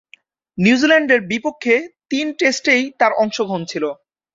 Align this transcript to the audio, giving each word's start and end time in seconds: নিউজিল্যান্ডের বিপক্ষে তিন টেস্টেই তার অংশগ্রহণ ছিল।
নিউজিল্যান্ডের 0.57 1.21
বিপক্ষে 1.31 1.75
তিন 2.11 2.27
টেস্টেই 2.39 2.83
তার 2.99 3.11
অংশগ্রহণ 3.23 3.61
ছিল। 3.71 3.83